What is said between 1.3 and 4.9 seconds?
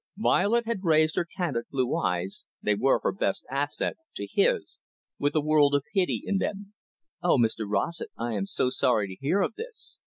candid blue eyes they were her best asset to his,